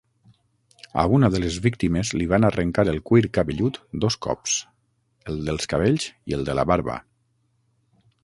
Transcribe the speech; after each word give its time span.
A 1.01 1.01
una 1.15 1.27
de 1.35 1.41
les 1.43 1.57
víctimes 1.65 2.13
li 2.21 2.25
van 2.31 2.47
arrencar 2.47 2.85
el 2.93 2.97
cuir 3.09 3.29
cabellut 3.37 3.77
dos 4.05 4.17
cops, 4.27 4.57
el 5.33 5.37
dels 5.49 5.71
cabells 5.75 6.07
i 6.33 6.37
el 6.39 6.47
de 6.51 6.57
la 6.61 6.67
barba. 6.73 6.97